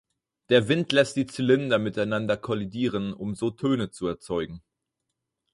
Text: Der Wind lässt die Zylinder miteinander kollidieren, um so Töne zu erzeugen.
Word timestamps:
Der 0.49 0.67
Wind 0.67 0.91
lässt 0.93 1.15
die 1.15 1.27
Zylinder 1.27 1.77
miteinander 1.77 2.35
kollidieren, 2.35 3.13
um 3.13 3.35
so 3.35 3.51
Töne 3.51 3.91
zu 3.91 4.07
erzeugen. 4.07 4.63